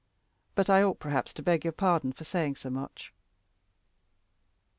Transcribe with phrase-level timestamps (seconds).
[0.55, 3.13] "But I ought perhaps to beg your pardon for saying so much."